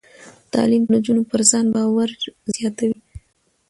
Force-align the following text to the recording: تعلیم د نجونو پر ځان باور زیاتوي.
تعلیم 0.53 0.83
د 0.85 0.89
نجونو 0.93 1.21
پر 1.29 1.41
ځان 1.49 1.65
باور 1.75 2.09
زیاتوي. 2.55 2.99